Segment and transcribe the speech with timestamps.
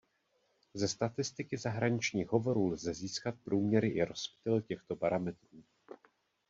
[0.73, 5.63] Ze statistiky zahraničních hovorů lze získat průměry i rozptyl těchto parametrů.